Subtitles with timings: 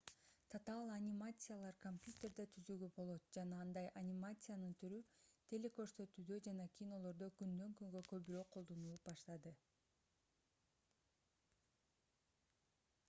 [0.51, 5.01] татаал анимациялар компьютерде түзүүгө болот жана андай анимациянын түрү
[5.53, 9.51] телекөрсөтүүдө жана кинолордо күндөн-күнгө көбүрөөк колдонулуп баштады